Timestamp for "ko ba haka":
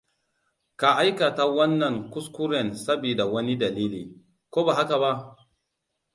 4.53-4.97